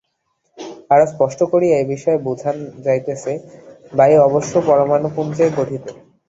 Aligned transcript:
আরও 0.89 1.05
স্পষ্ট 1.07 1.39
করিয়া 1.51 1.75
এই 1.77 1.87
বিষয় 1.93 2.17
বুঝান 2.25 2.55
যাইতেছে 2.85 3.31
বায়ু 3.93 4.17
অবশ্য 4.27 4.53
পরমাণুপুঞ্জে 4.67 5.45
গঠিত। 5.57 5.85